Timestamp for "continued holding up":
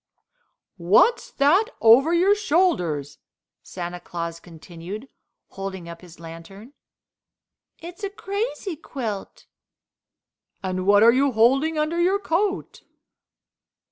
4.39-6.01